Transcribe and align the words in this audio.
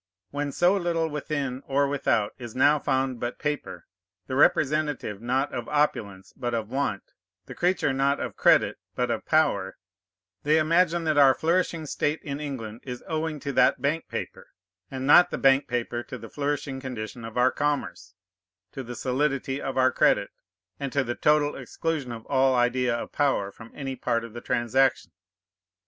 When 0.31 0.51
so 0.51 0.75
little 0.75 1.09
within 1.09 1.61
or 1.67 1.87
without 1.87 2.33
is 2.39 2.55
now 2.55 2.79
found 2.79 3.19
but 3.19 3.37
paper, 3.37 3.85
the 4.25 4.33
representative 4.33 5.21
not 5.21 5.53
of 5.53 5.69
opulence, 5.69 6.33
but 6.35 6.55
of 6.55 6.69
want, 6.71 7.11
the 7.45 7.53
creature 7.53 7.93
not 7.93 8.19
of 8.19 8.35
credit, 8.35 8.79
but 8.95 9.11
of 9.11 9.27
power, 9.27 9.77
they 10.41 10.57
imagine 10.57 11.03
that 11.03 11.19
our 11.19 11.35
flourishing 11.35 11.85
state 11.85 12.19
in 12.23 12.39
England 12.39 12.79
is 12.81 13.03
owing 13.07 13.39
to 13.41 13.53
that 13.53 13.79
bank 13.79 14.07
paper, 14.09 14.47
and 14.89 15.05
not 15.05 15.29
the 15.29 15.37
bank 15.37 15.67
paper 15.67 16.01
to 16.01 16.17
the 16.17 16.29
flourishing 16.31 16.79
condition 16.81 17.23
of 17.23 17.37
our 17.37 17.51
commerce, 17.51 18.15
to 18.71 18.81
the 18.81 18.95
solidity 18.95 19.61
of 19.61 19.77
our 19.77 19.91
credit, 19.91 20.31
and 20.79 20.91
to 20.91 21.03
the 21.03 21.13
total 21.13 21.55
exclusion 21.55 22.11
of 22.11 22.25
all 22.25 22.55
idea 22.55 22.95
of 22.95 23.11
power 23.11 23.51
from 23.51 23.69
any 23.75 23.95
part 23.95 24.23
of 24.23 24.33
the 24.33 24.41
transaction. 24.41 25.11